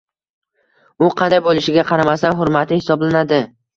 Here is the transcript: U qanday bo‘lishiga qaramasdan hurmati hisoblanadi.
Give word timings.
U 1.07 1.09
qanday 1.21 1.41
bo‘lishiga 1.49 1.83
qaramasdan 1.93 2.37
hurmati 2.41 2.81
hisoblanadi. 2.81 3.41